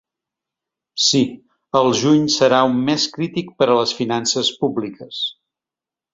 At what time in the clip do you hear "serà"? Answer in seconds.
2.37-2.63